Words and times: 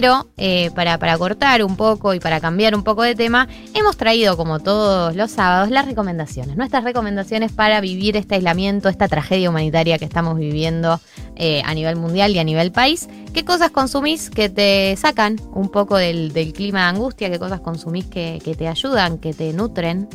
Pero 0.00 0.28
eh, 0.36 0.70
para, 0.76 0.96
para 0.96 1.18
cortar 1.18 1.64
un 1.64 1.74
poco 1.74 2.14
y 2.14 2.20
para 2.20 2.38
cambiar 2.38 2.76
un 2.76 2.84
poco 2.84 3.02
de 3.02 3.16
tema, 3.16 3.48
hemos 3.74 3.96
traído, 3.96 4.36
como 4.36 4.60
todos 4.60 5.16
los 5.16 5.32
sábados, 5.32 5.70
las 5.70 5.86
recomendaciones. 5.86 6.56
Nuestras 6.56 6.84
recomendaciones 6.84 7.50
para 7.50 7.80
vivir 7.80 8.16
este 8.16 8.36
aislamiento, 8.36 8.88
esta 8.88 9.08
tragedia 9.08 9.50
humanitaria 9.50 9.98
que 9.98 10.04
estamos 10.04 10.38
viviendo 10.38 11.00
eh, 11.34 11.62
a 11.64 11.74
nivel 11.74 11.96
mundial 11.96 12.30
y 12.30 12.38
a 12.38 12.44
nivel 12.44 12.70
país. 12.70 13.08
¿Qué 13.34 13.44
cosas 13.44 13.72
consumís 13.72 14.30
que 14.30 14.48
te 14.48 14.94
sacan 14.96 15.34
un 15.52 15.68
poco 15.68 15.96
del, 15.96 16.32
clima 16.54 16.82
de 16.82 16.90
angustia? 16.90 17.28
¿Qué 17.28 17.40
cosas 17.40 17.58
consumís 17.58 18.04
que, 18.04 18.40
que 18.44 18.54
te 18.54 18.68
ayudan, 18.68 19.18
que 19.18 19.34
te 19.34 19.52
nutren? 19.52 20.08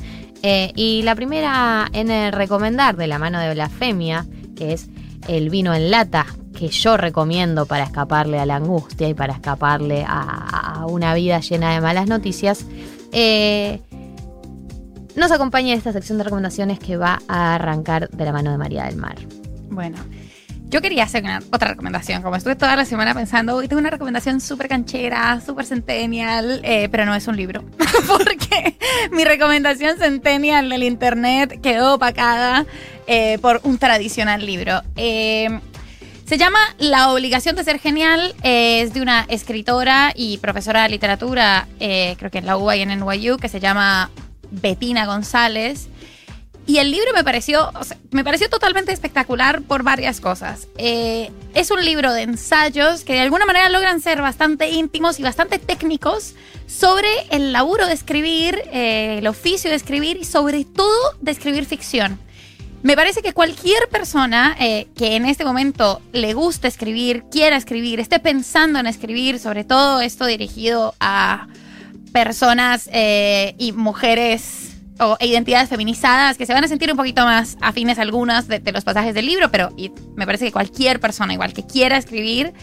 Eh, 0.44 0.72
y 0.78 1.02
la 1.02 1.14
primera 1.14 1.90
en 1.92 2.10
el 2.10 2.32
recomendar 2.32 2.96
de 2.96 3.08
la 3.08 3.20
mano 3.20 3.38
de 3.38 3.54
Blasfemia, 3.54 4.26
que 4.56 4.72
es 4.72 4.88
el 5.28 5.50
vino 5.50 5.74
en 5.74 5.92
lata, 5.92 6.26
que 6.64 6.70
yo 6.70 6.95
recomiendo 6.95 7.66
para 7.66 7.84
escaparle 7.84 8.39
a 8.39 8.45
la 8.45 8.55
angustia 8.55 9.09
y 9.09 9.13
para 9.13 9.34
escaparle 9.34 10.05
a, 10.07 10.86
una 10.88 11.13
vida 11.13 11.41
llena 11.41 11.73
de 11.73 11.81
malas 11.81 12.08
noticias, 12.08 12.66
eh, 13.12 13.81
nos 15.18 15.30
acompaña 15.31 15.73
esta 15.73 15.91
sección 15.91 16.20
de 16.20 16.23
recomendaciones 16.23 16.80
que 16.80 16.95
va 16.95 17.20
a 17.27 17.55
arrancar 17.55 18.09
de 18.09 18.23
la 18.23 18.31
mano 18.31 18.52
de 18.52 18.57
María 18.57 18.85
del 18.85 18.95
Mar. 18.95 19.18
Bueno, 19.71 19.98
yo 20.70 20.81
quería 20.81 21.04
hacer 21.04 21.26
otra 21.52 21.68
recomendación. 21.68 22.21
Como 22.21 22.38
estuve 22.38 22.55
toda 22.55 22.77
la 22.77 22.85
semana 22.85 23.13
pensando, 23.13 23.57
hoy 23.57 23.68
tengo 23.68 23.82
una 23.82 23.90
recomendación 23.90 24.40
súper 24.40 24.70
canchera, 24.70 25.41
súper 25.41 25.66
centennial, 25.66 26.62
eh, 26.63 26.88
pero 26.90 27.05
no 27.05 27.13
es 27.13 27.27
un 27.27 27.35
libro. 27.35 27.66
Porque 28.07 28.77
mi 29.12 29.26
recomendación 29.26 29.98
centennial 29.98 30.70
del 30.70 30.84
internet 30.84 31.59
quedó 31.62 31.95
opacada 31.95 32.66
eh, 33.05 33.38
por 33.41 33.59
un 33.63 33.77
tradicional 33.77 34.45
libro. 34.45 34.82
Se 36.26 36.38
llama 36.38 36.59
La 36.77 37.12
obligación 37.12 37.55
de 37.55 37.63
ser 37.63 37.80
genial. 37.80 38.34
es 38.44 38.94
de 38.94 39.02
una 39.02 39.26
escritora 39.30 40.13
y 40.16 40.38
profesora 40.38 40.84
de 40.84 40.90
literatura, 40.90 41.68
eh, 41.80 42.16
creo 42.18 42.32
que 42.32 42.40
en 42.40 42.46
la 42.46 42.58
UBA 42.58 42.77
y 42.77 42.82
en 42.82 42.90
NYU, 42.90 43.38
que 43.38 43.49
se 43.49 43.59
llama 43.59 44.10
Betina 44.49 45.05
González. 45.05 45.88
Y 46.66 46.77
el 46.77 46.91
libro 46.91 47.12
me 47.13 47.26
pareció, 47.26 47.71
me 48.12 48.24
pareció 48.24 48.49
totalmente 48.49 48.94
espectacular 48.94 49.62
por 49.63 49.84
varias 49.84 50.21
cosas. 50.21 50.68
Eh, 50.77 51.29
es 51.54 51.71
un 51.71 51.84
libro 51.84 52.13
de 52.13 52.21
ensayos 52.21 53.04
que 53.04 53.13
de 53.13 53.20
alguna 53.20 53.46
manera 53.46 53.68
logran 53.68 53.99
ser 53.99 54.21
bastante 54.21 54.70
íntimos 54.70 55.20
y 55.20 55.24
bastante 55.24 55.60
técnicos 55.60 56.35
sobre 56.66 57.10
el 57.32 57.51
laburo 57.51 57.85
de 57.85 57.94
escribir, 57.94 58.62
eh, 58.71 59.18
el 59.20 59.27
oficio 59.27 59.70
de 59.70 59.76
escribir 59.76 60.16
y 60.16 60.24
sobre 60.24 60.63
todo 60.63 61.18
de 61.20 61.32
escribir 61.32 61.66
ficción. 61.66 62.18
Me 62.84 62.98
parece 62.98 63.21
que 63.21 63.31
cualquier 63.31 63.87
persona 63.87 64.57
eh, 64.59 64.88
que 64.94 65.16
en 65.16 65.25
este 65.25 65.45
momento 65.45 66.01
le 66.12 66.34
guste 66.34 66.67
escribir, 66.67 67.23
quiera 67.31 67.56
escribir, 67.56 68.01
esté 68.01 68.19
pensando 68.19 68.78
en 68.78 68.88
escribir, 68.88 69.39
sobre 69.39 69.63
todo 69.63 70.01
esto 70.01 70.25
dirigido 70.25 70.94
a 71.00 71.47
personas 72.11 72.89
eh, 72.91 73.56
y 73.57 73.72
mujeres 73.72 74.75
o 75.00 75.16
identidades 75.22 75.69
feminizadas 75.69 76.38
que 76.38 76.45
se 76.45 76.53
van 76.53 76.66
a 76.66 76.67
sentir 76.67 76.91
un 76.91 76.97
poquito 76.97 77.23
más 77.23 77.57
afines 77.61 78.00
a 78.00 78.01
algunas 78.01 78.50
de, 78.50 78.61
los 78.73 78.84
pasajes 78.84 79.16
del 79.16 79.28
libro, 79.28 79.50
pero 79.50 79.69
me 80.17 80.25
parece 80.25 80.45
que 80.45 80.51
cualquier 80.51 81.00
persona 81.00 81.31
igual 81.31 81.53
que 81.53 81.66
quiera 81.66 81.97
escribir 81.97 82.53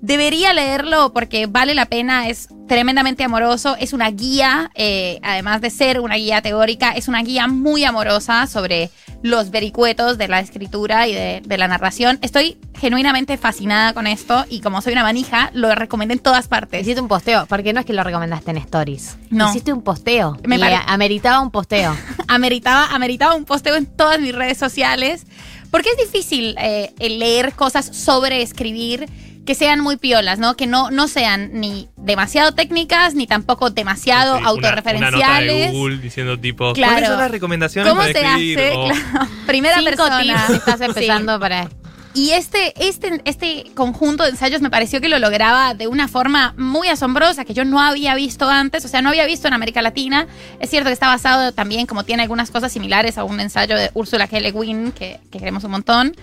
debería 0.00 0.52
leerlo 0.52 1.12
porque 1.12 1.46
vale 1.46 1.74
la 1.74 1.86
pena, 1.86 2.28
es 2.28 2.48
tremendamente 2.68 3.24
amoroso, 3.24 3.76
es 3.78 3.92
una 3.92 4.10
guía, 4.10 4.70
eh, 4.74 5.18
además 5.22 5.60
de 5.60 5.70
ser 5.70 6.00
una 6.00 6.16
guía 6.16 6.40
teórica, 6.40 6.92
es 6.92 7.08
una 7.08 7.22
guía 7.22 7.48
muy 7.48 7.84
amorosa 7.84 8.46
sobre 8.46 8.90
los 9.22 9.50
vericuetos 9.50 10.18
de 10.18 10.28
la 10.28 10.40
escritura 10.40 11.06
y 11.06 11.14
de, 11.14 11.42
de 11.44 11.58
la 11.58 11.68
narración. 11.68 12.18
Estoy 12.22 12.58
genuinamente 12.80 13.36
fascinada 13.36 13.92
con 13.92 14.06
esto 14.06 14.46
y 14.48 14.60
como 14.60 14.80
soy 14.80 14.94
una 14.94 15.02
manija, 15.02 15.50
lo 15.52 15.74
recomendé 15.74 16.14
en 16.14 16.20
todas 16.20 16.48
partes. 16.48 16.82
Hiciste 16.82 17.00
un 17.00 17.08
posteo, 17.08 17.46
porque 17.46 17.72
no 17.72 17.80
es 17.80 17.86
que 17.86 17.92
lo 17.92 18.02
recomendaste 18.02 18.52
en 18.52 18.56
stories. 18.56 19.18
No. 19.28 19.50
Hiciste 19.50 19.72
un 19.72 19.82
posteo. 19.82 20.38
Me 20.44 20.56
y 20.56 20.62
ameritaba 20.86 21.40
un 21.40 21.50
posteo. 21.50 21.94
ameritaba, 22.28 22.86
ameritaba 22.86 23.34
un 23.34 23.44
posteo 23.44 23.76
en 23.76 23.86
todas 23.86 24.18
mis 24.20 24.34
redes 24.34 24.56
sociales. 24.56 25.26
Porque 25.70 25.88
es 25.90 25.98
difícil 25.98 26.56
eh, 26.58 26.92
leer 26.98 27.52
cosas 27.52 27.86
sobre 27.96 28.42
escribir 28.42 29.08
que 29.46 29.54
sean 29.54 29.80
muy 29.80 29.96
piolas, 29.96 30.38
¿no? 30.38 30.54
Que 30.56 30.66
no, 30.66 30.90
no 30.90 31.08
sean 31.08 31.50
ni 31.60 31.88
demasiado 31.96 32.52
técnicas, 32.52 33.14
ni 33.14 33.26
tampoco 33.26 33.70
demasiado 33.70 34.36
Sí, 34.36 34.42
una- 34.42 34.52
Una, 34.52 34.60
nota 34.60 34.68
autorreferenciales. 34.68 35.72
de 35.72 35.78
Google 35.78 35.98
diciendo 35.98 36.38
tipo, 36.38 36.72
Claro. 36.72 36.92
¿cuáles 36.92 37.08
son 37.08 37.18
las 37.18 37.30
recomendaciones 37.30 37.88
¿Cómo 37.90 38.02
para 38.02 38.12
se 38.12 38.20
escribir? 38.20 38.58
hace? 38.58 38.72
O- 38.76 38.88
Claro, 38.88 39.28
primera 39.46 39.78
Cinco 39.78 39.90
persona. 39.90 40.22
tips 40.46 40.50
estás 40.58 40.78
Sí. 40.78 40.84
empezando 40.84 41.40
para... 41.40 41.68
Y 42.12 42.30
este, 42.32 42.74
este, 42.88 43.20
este 43.24 43.66
conjunto 43.76 44.24
de 44.24 44.30
ensayos 44.30 44.60
me 44.60 44.68
pareció 44.68 45.00
que 45.00 45.08
lo 45.08 45.20
lograba 45.20 45.74
de 45.74 45.86
una 45.86 46.08
forma 46.08 46.54
muy 46.58 46.88
asombrosa, 46.88 47.44
que 47.44 47.54
yo 47.54 47.64
no 47.64 47.80
había 47.80 48.16
visto 48.16 48.48
antes, 48.50 48.84
o 48.84 48.88
sea, 48.88 49.00
no 49.00 49.10
había 49.10 49.26
visto 49.26 49.46
en 49.46 49.54
América 49.54 49.80
Latina. 49.80 50.26
Es 50.58 50.70
cierto 50.70 50.88
que 50.88 50.92
está 50.92 51.06
basado 51.06 51.52
también, 51.52 51.86
como 51.86 52.02
tiene 52.02 52.24
algunas 52.24 52.50
cosas 52.50 52.72
similares 52.72 53.16
a 53.16 53.22
un 53.22 53.38
ensayo 53.38 53.76
de 53.76 53.92
Úrsula 53.94 54.26
K. 54.26 54.40
Le 54.40 54.50
Guin, 54.50 54.90
que, 54.90 55.20
que 55.30 55.38
queremos 55.38 55.62
un 55.62 55.70
montón, 55.70 56.16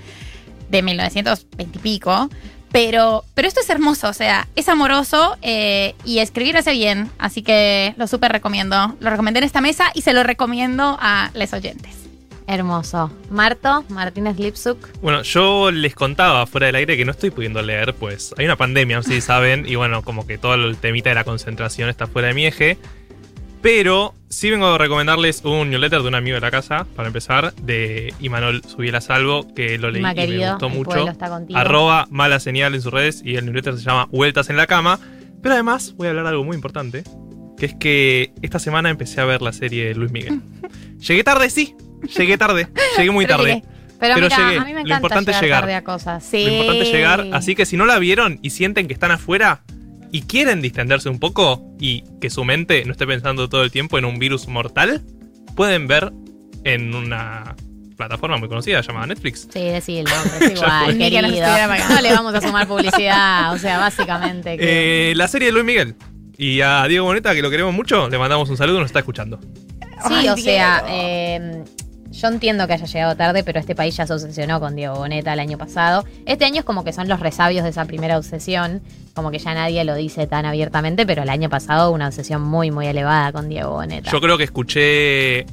de 0.69 0.81
1920 0.81 1.78
y 1.78 1.81
pico. 1.81 2.29
Pero, 2.72 3.23
pero 3.33 3.47
esto 3.47 3.61
es 3.61 3.69
hermoso, 3.69 4.09
o 4.09 4.13
sea, 4.13 4.47
es 4.55 4.67
amoroso 4.67 5.38
eh, 5.41 5.95
y 6.03 6.19
escribir 6.19 6.57
hace 6.57 6.73
bien, 6.73 7.09
así 7.17 7.41
que 7.41 7.94
lo 7.97 8.07
súper 8.07 8.31
recomiendo. 8.31 8.95
Lo 9.00 9.09
recomendé 9.09 9.39
en 9.39 9.45
esta 9.45 9.61
mesa 9.61 9.91
y 9.94 10.01
se 10.01 10.13
lo 10.13 10.23
recomiendo 10.23 10.97
a 11.00 11.31
los 11.33 11.53
oyentes. 11.53 12.07
Hermoso. 12.50 13.11
Marto, 13.29 13.83
Martínez 13.89 14.39
Lipsuk. 14.39 15.01
Bueno, 15.01 15.22
yo 15.23 15.69
les 15.69 15.94
contaba 15.94 16.45
fuera 16.45 16.67
del 16.67 16.75
aire 16.75 16.95
que 16.95 17.03
no 17.03 17.11
estoy 17.11 17.29
pudiendo 17.29 17.61
leer, 17.61 17.94
pues 17.94 18.33
hay 18.38 18.45
una 18.45 18.55
pandemia, 18.55 19.03
si 19.03 19.19
saben, 19.19 19.67
y 19.67 19.75
bueno, 19.75 20.01
como 20.01 20.25
que 20.25 20.38
todo 20.38 20.53
el 20.53 20.78
temita 20.78 21.09
de 21.09 21.16
la 21.16 21.25
concentración 21.25 21.89
está 21.89 22.07
fuera 22.07 22.29
de 22.29 22.34
mi 22.34 22.45
eje. 22.45 22.78
Pero 23.62 24.13
sí 24.29 24.50
vengo 24.51 24.68
a 24.68 24.78
recomendarles 24.78 25.44
un 25.44 25.69
newsletter 25.69 26.01
de 26.01 26.07
un 26.07 26.16
amigo 26.16 26.35
de 26.35 26.41
la 26.41 26.51
casa, 26.51 26.85
para 26.95 27.07
empezar, 27.07 27.53
de 27.56 28.13
Imanol 28.19 28.62
Subiela 28.63 29.01
Salvo, 29.01 29.53
que 29.56 29.78
lo 29.78 29.90
leí 29.90 30.01
y 30.01 30.28
me 30.38 30.50
gustó 30.51 30.69
mucho. 30.69 31.07
está. 31.09 31.40
Arroba 31.56 32.07
mala 32.09 32.40
señal 32.40 32.75
en 32.75 32.81
sus 32.81 32.94
redes 32.94 33.22
y 33.25 33.35
el 33.35 33.46
newsletter 33.46 33.78
se 33.78 33.84
llama 33.84 34.07
Vueltas 34.12 34.50
en 34.50 34.57
la 34.57 34.67
cama. 34.67 35.00
Pero 35.41 35.53
además 35.53 35.94
voy 35.96 36.07
a 36.07 36.09
hablar 36.12 36.25
de 36.25 36.29
algo 36.31 36.44
muy 36.44 36.56
importante, 36.56 37.03
que 37.57 37.66
es 37.67 37.75
que 37.75 38.31
esta 38.41 38.59
semana 38.59 38.90
empecé 38.90 39.22
a 39.22 39.25
ver 39.25 39.41
la 39.41 39.53
serie 39.53 39.85
de 39.85 39.96
Luis 39.96 40.12
Miguel. 40.12 40.41
Llegué 41.00 41.23
tarde, 41.23 41.50
sí, 41.50 41.75
llegué 42.17 42.38
tarde, 42.38 42.67
llegué 42.97 43.12
muy 43.12 43.25
tarde. 43.28 43.63
Pero, 44.00 44.16
Pero 44.16 44.28
mira, 44.28 44.38
llegué. 44.38 44.59
a 44.59 44.66
mí 44.66 44.73
me 44.73 44.73
Lo 44.73 44.79
encanta 44.81 44.96
importante 44.96 45.31
es 45.31 45.41
llegar, 45.41 45.46
llegar. 45.46 45.62
tarde 45.62 45.75
a 45.75 45.84
cosas. 45.84 46.23
Sí. 46.23 46.44
Lo 46.46 46.51
importante 46.51 46.84
es 46.84 46.91
llegar. 46.91 47.28
Así 47.34 47.56
que 47.56 47.66
si 47.66 47.78
no 47.78 47.85
la 47.85 47.97
vieron 48.00 48.40
y 48.44 48.50
sienten 48.51 48.88
que 48.88 48.94
están 48.94 49.12
afuera 49.12 49.62
y 50.12 50.22
quieren 50.22 50.62
distenderse 50.62 51.09
un 51.09 51.19
poco 51.19 51.63
y 51.79 52.03
que 52.22 52.29
su 52.29 52.44
mente 52.44 52.84
no 52.85 52.91
esté 52.91 53.06
pensando 53.06 53.50
todo 53.50 53.63
el 53.63 53.72
tiempo 53.72 53.97
en 53.97 54.06
un 54.06 54.19
virus 54.19 54.47
mortal, 54.47 55.03
pueden 55.56 55.88
ver 55.88 56.12
en 56.63 56.94
una 56.95 57.56
plataforma 57.97 58.38
muy 58.38 58.47
conocida 58.47 58.81
llamada 58.81 59.07
Netflix. 59.07 59.47
Sí, 59.51 59.59
el 59.59 60.06
nombre, 60.06 60.46
es 60.46 60.51
igual, 60.51 60.97
querido. 60.97 61.22
No 61.22 62.01
le 62.01 62.13
vamos 62.13 62.34
a 62.35 62.41
sumar 62.41 62.67
publicidad, 62.67 63.53
o 63.53 63.57
sea, 63.57 63.79
básicamente. 63.79 64.57
Que... 64.57 65.12
Eh, 65.12 65.16
la 65.16 65.28
serie 65.28 65.47
de 65.47 65.51
Luis 65.51 65.66
Miguel. 65.66 65.96
Y 66.38 66.62
a 66.62 66.85
Diego 66.88 67.06
Boneta, 67.06 67.34
que 67.34 67.41
lo 67.41 67.50
queremos 67.50 67.73
mucho, 67.73 68.09
le 68.09 68.17
mandamos 68.19 68.47
un 68.50 68.57
saludo, 68.57 68.79
nos 68.79 68.85
está 68.88 69.00
escuchando. 69.00 69.40
Sí, 70.07 70.13
Ay, 70.13 70.29
o 70.29 70.38
sea, 70.38 70.84
eh, 70.88 71.63
yo 72.19 72.28
entiendo 72.28 72.66
que 72.67 72.73
haya 72.73 72.85
llegado 72.85 73.16
tarde, 73.16 73.44
pero 73.44 73.59
este 73.59 73.75
país 73.75 73.95
ya 73.95 74.07
se 74.07 74.13
obsesionó 74.13 74.59
con 74.59 74.75
Diego 74.75 74.95
Boneta 74.95 75.33
el 75.33 75.39
año 75.39 75.57
pasado. 75.57 76.03
Este 76.25 76.45
año 76.45 76.59
es 76.59 76.66
como 76.66 76.83
que 76.83 76.91
son 76.94 77.07
los 77.07 77.19
resabios 77.19 77.63
de 77.63 77.69
esa 77.69 77.85
primera 77.85 78.17
obsesión, 78.17 78.81
como 79.13 79.31
que 79.31 79.39
ya 79.39 79.53
nadie 79.53 79.83
lo 79.83 79.95
dice 79.95 80.28
tan 80.28 80.45
abiertamente, 80.45 81.05
pero 81.05 81.23
el 81.23 81.29
año 81.29 81.50
pasado 81.50 81.91
una 81.91 82.07
obsesión 82.07 82.41
muy, 82.41 82.72
muy 82.72 82.88
elevada 82.88 83.31
con 83.31 83.50
Diego 83.50 83.72
Boneta. 83.72 84.11
Yo 84.11 84.19
creo 84.22 84.38
que 84.38 84.44
escuché 84.45 85.45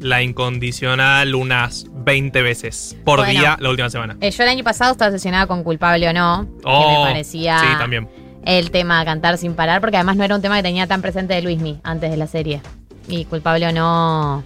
la 0.00 0.22
incondicional 0.22 1.34
unas 1.34 1.86
20 1.92 2.42
veces 2.42 2.96
por 3.04 3.18
Bueno. 3.18 3.32
día 3.40 3.56
la 3.60 3.70
última 3.70 3.90
semana. 3.90 4.16
Eh, 4.20 4.30
yo 4.30 4.42
el 4.44 4.48
año 4.48 4.62
pasado 4.64 4.92
estaba 4.92 5.08
obsesionada 5.10 5.46
con 5.46 5.62
Culpable 5.64 6.08
o 6.08 6.12
No, 6.12 6.46
que 6.58 6.62
Oh, 6.64 7.04
me 7.04 7.10
parecía 7.10 7.58
Sí, 7.58 7.66
también. 7.78 8.08
el 8.44 8.70
tema 8.70 9.04
Cantar 9.04 9.38
sin 9.38 9.54
parar, 9.54 9.80
porque 9.80 9.96
además 9.96 10.16
no 10.16 10.24
era 10.24 10.34
un 10.36 10.42
tema 10.42 10.56
que 10.56 10.62
tenía 10.62 10.86
tan 10.86 11.02
presente 11.02 11.34
de 11.34 11.42
Luismi 11.42 11.80
antes 11.82 12.10
de 12.10 12.16
la 12.16 12.26
serie. 12.26 12.60
Y 13.08 13.24
Culpable 13.24 13.66
o 13.68 13.72
No... 13.72 14.44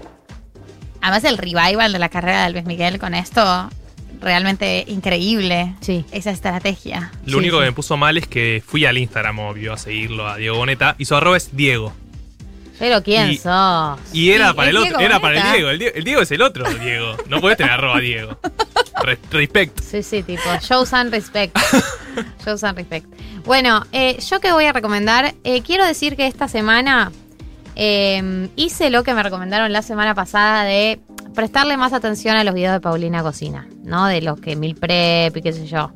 Además, 1.02 1.24
el 1.24 1.36
revival 1.36 1.92
de 1.92 1.98
la 1.98 2.08
carrera 2.08 2.44
de 2.44 2.50
Luis 2.52 2.64
Miguel 2.64 2.98
con 2.98 3.14
esto, 3.14 3.68
realmente 4.20 4.84
increíble. 4.88 5.74
Sí. 5.80 6.04
Esa 6.12 6.30
estrategia. 6.30 7.10
Lo 7.26 7.32
Sí, 7.32 7.38
único 7.38 7.56
sí. 7.56 7.60
que 7.60 7.66
me 7.66 7.72
puso 7.72 7.96
mal 7.96 8.16
es 8.16 8.26
que 8.26 8.62
fui 8.66 8.86
al 8.86 8.96
Instagram, 8.98 9.38
obvio, 9.40 9.72
a 9.72 9.78
seguirlo 9.78 10.26
a 10.28 10.36
Diego 10.36 10.56
Boneta 10.56 10.94
y 10.98 11.04
su 11.04 11.14
arroba 11.16 11.36
es 11.36 11.54
Diego. 11.54 11.92
Pero 12.78 13.02
¿quién 13.02 13.30
Y- 13.32 13.36
sos? 13.36 13.98
Y 14.12 14.30
era 14.30 14.50
Sí, 14.50 14.54
para 14.56 14.70
el 14.70 14.76
otro, 14.76 14.88
Diego 14.98 15.00
era 15.02 15.20
para 15.20 15.36
el. 15.46 15.52
Diego. 15.52 15.70
El, 15.70 15.78
Diego. 15.78 15.94
el 15.96 16.04
Diego 16.04 16.22
es 16.22 16.30
el 16.32 16.42
otro 16.42 16.64
Diego. 16.74 17.16
No 17.28 17.40
podés 17.40 17.56
tener 17.56 17.72
arroba 17.72 18.00
Diego. 18.00 18.38
Re- 19.02 19.18
respect. 19.30 19.80
Sí, 19.80 20.02
sí, 20.02 20.22
tipo, 20.22 20.42
shows 20.60 20.92
and 20.92 21.10
respect. 21.12 21.56
shows 22.44 22.62
and 22.64 22.76
respect. 22.78 23.06
Bueno, 23.44 23.84
eh, 23.92 24.18
yo 24.28 24.40
que 24.40 24.52
voy 24.52 24.64
a 24.64 24.72
recomendar, 24.72 25.34
eh, 25.44 25.62
quiero 25.62 25.84
decir 25.84 26.16
que 26.16 26.26
esta 26.26 26.46
semana 26.48 27.10
eh, 27.76 28.48
hice 28.56 28.90
lo 28.90 29.02
que 29.02 29.14
me 29.14 29.22
recomendaron 29.22 29.72
la 29.72 29.82
semana 29.82 30.14
pasada 30.14 30.64
de 30.64 31.00
prestarle 31.34 31.76
más 31.76 31.92
atención 31.92 32.36
a 32.36 32.44
los 32.44 32.54
videos 32.54 32.74
de 32.74 32.80
Paulina 32.80 33.22
Cocina, 33.22 33.66
¿no? 33.82 34.06
De 34.06 34.20
los 34.20 34.40
que 34.40 34.56
mil 34.56 34.74
prep 34.74 35.36
y 35.36 35.42
qué 35.42 35.52
sé 35.52 35.66
yo. 35.66 35.92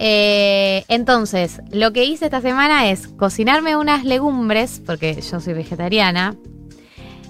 Eh, 0.00 0.84
entonces, 0.88 1.60
lo 1.72 1.92
que 1.92 2.04
hice 2.04 2.26
esta 2.26 2.40
semana 2.40 2.90
es 2.90 3.08
cocinarme 3.08 3.76
unas 3.76 4.04
legumbres, 4.04 4.80
porque 4.84 5.20
yo 5.20 5.40
soy 5.40 5.54
vegetariana. 5.54 6.36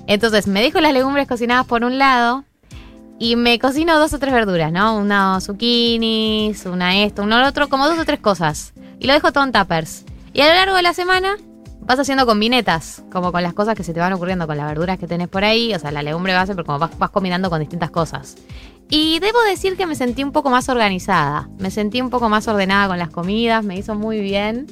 Entonces, 0.06 0.46
me 0.46 0.60
dejo 0.62 0.80
las 0.80 0.92
legumbres 0.92 1.26
cocinadas 1.26 1.66
por 1.66 1.84
un 1.84 1.98
lado 1.98 2.44
y 3.18 3.36
me 3.36 3.58
cocino 3.58 3.98
dos 3.98 4.12
o 4.12 4.18
tres 4.18 4.32
verduras, 4.32 4.72
¿no? 4.72 4.96
Una 4.96 5.40
zucchinis, 5.40 6.66
una 6.66 7.02
esto, 7.02 7.22
una 7.22 7.40
lo 7.42 7.48
otro, 7.48 7.68
como 7.68 7.88
dos 7.88 7.98
o 7.98 8.04
tres 8.04 8.20
cosas. 8.20 8.72
Y 8.98 9.06
lo 9.06 9.12
dejo 9.12 9.32
todo 9.32 9.44
en 9.44 9.52
tuppers. 9.52 10.04
Y 10.32 10.40
a 10.40 10.48
lo 10.48 10.54
largo 10.54 10.76
de 10.76 10.82
la 10.82 10.94
semana 10.94 11.36
vas 11.88 11.98
haciendo 11.98 12.26
combinetas, 12.26 13.02
como 13.10 13.32
con 13.32 13.42
las 13.42 13.54
cosas 13.54 13.74
que 13.74 13.82
se 13.82 13.94
te 13.94 14.00
van 14.00 14.12
ocurriendo, 14.12 14.46
con 14.46 14.58
las 14.58 14.66
verduras 14.66 14.98
que 14.98 15.06
tenés 15.06 15.26
por 15.26 15.42
ahí, 15.42 15.74
o 15.74 15.78
sea, 15.78 15.90
la 15.90 16.02
legumbre 16.02 16.34
base, 16.34 16.54
pero 16.54 16.66
como 16.66 16.78
vas, 16.78 17.10
combinando 17.10 17.48
con 17.48 17.60
distintas 17.60 17.90
cosas. 17.90 18.36
Y 18.90 19.18
debo 19.20 19.40
decir 19.42 19.74
que 19.74 19.86
me 19.86 19.94
sentí 19.94 20.22
un 20.22 20.30
poco 20.30 20.50
más 20.50 20.68
organizada, 20.68 21.48
me 21.58 21.70
sentí 21.70 22.02
un 22.02 22.10
poco 22.10 22.28
más 22.28 22.46
ordenada 22.46 22.88
con 22.88 22.98
las 22.98 23.08
comidas, 23.08 23.64
me 23.64 23.78
hizo 23.78 23.94
muy 23.94 24.20
bien. 24.20 24.66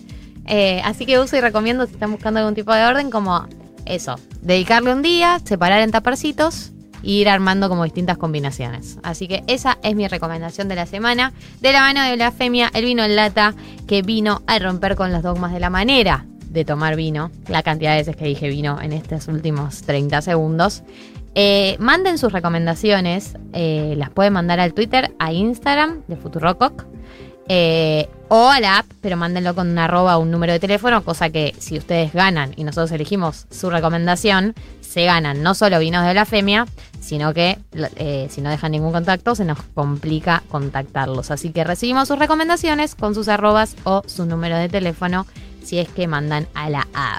Eh, 0.44 0.82
así 0.84 1.06
que 1.06 1.18
uso 1.18 1.38
y 1.38 1.40
recomiendo 1.40 1.86
si 1.86 1.94
están 1.94 2.12
buscando 2.12 2.40
algún 2.40 2.54
tipo 2.54 2.74
de 2.74 2.84
orden, 2.84 3.10
como 3.10 3.46
eso, 3.86 4.16
dedicarle 4.42 4.92
un 4.92 5.00
día, 5.00 5.40
separar 5.42 5.80
en 5.80 5.92
taparcitos 5.92 6.72
e 7.02 7.12
ir 7.12 7.30
armando 7.30 7.70
como 7.70 7.84
distintas 7.84 8.18
combinaciones. 8.18 8.98
Así 9.02 9.26
que 9.26 9.42
esa 9.46 9.78
es 9.82 9.96
mi 9.96 10.06
recomendación 10.06 10.68
de 10.68 10.74
la 10.74 10.84
semana, 10.84 11.32
de 11.62 11.72
la 11.72 11.80
mano 11.80 12.02
de 12.02 12.14
Blasfemia, 12.14 12.70
el 12.74 12.84
vino 12.84 13.04
en 13.04 13.16
lata, 13.16 13.54
que 13.88 14.02
vino 14.02 14.42
a 14.46 14.58
romper 14.58 14.96
con 14.96 15.12
los 15.12 15.22
dogmas 15.22 15.54
de 15.54 15.60
la 15.60 15.70
manera 15.70 16.26
de 16.48 16.64
tomar 16.64 16.96
vino, 16.96 17.31
la 17.48 17.62
cantidad 17.62 17.93
de 17.93 17.98
veces 17.98 18.16
que 18.16 18.25
dije 18.25 18.48
vino 18.48 18.81
en 18.81 18.93
estos 18.93 19.28
últimos 19.28 19.82
30 19.82 20.22
segundos. 20.22 20.82
Eh, 21.38 21.76
manden 21.78 22.16
sus 22.16 22.32
recomendaciones, 22.32 23.34
eh, 23.52 23.93
las 23.98 24.08
pueden 24.08 24.32
mandar 24.32 24.58
al 24.58 24.72
Twitter, 24.72 25.12
a 25.19 25.34
Instagram 25.34 26.00
de 26.08 26.16
Futurococ 26.16 26.87
eh, 27.46 28.08
o 28.28 28.48
a 28.48 28.58
la 28.58 28.78
app, 28.78 28.87
pero 29.02 29.19
mándenlo 29.19 29.54
con 29.54 29.69
una 29.69 29.84
arroba 29.84 30.16
o 30.16 30.22
un 30.22 30.31
número 30.31 30.54
de 30.54 30.60
teléfono, 30.60 31.04
cosa 31.04 31.28
que 31.28 31.54
si 31.58 31.76
ustedes 31.76 32.14
ganan 32.14 32.54
y 32.56 32.64
nosotros 32.64 32.90
elegimos 32.90 33.46
su 33.50 33.69
recomendación, 33.69 34.54
se 34.81 35.04
ganan 35.04 35.42
no 35.42 35.54
solo 35.54 35.78
vinos 35.78 36.06
de 36.06 36.12
blasfemia, 36.12 36.66
sino 37.00 37.34
que 37.34 37.58
si 38.31 38.40
no 38.40 38.49
dejan 38.49 38.72
ningún 38.72 38.92
contacto, 38.92 39.34
se 39.34 39.44
nos 39.44 39.62
complica 39.75 40.42
contactarlos. 40.49 41.31
Así 41.31 41.50
que 41.50 41.64
recibimos 41.64 42.08
sus 42.08 42.19
recomendaciones 42.19 42.94
con 42.94 43.14
sus 43.14 43.28
arrobas 43.28 43.76
o 43.84 44.02
su 44.06 44.25
número 44.25 44.56
de 44.56 44.70
teléfono 44.70 45.26
si 45.66 45.80
es 45.80 45.88
que 45.88 46.06
mandan 46.06 46.46
a 46.54 46.70
la 46.70 46.86
app. 46.94 47.14